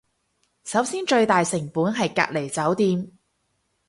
[0.63, 3.11] 首先最大成本係隔離酒店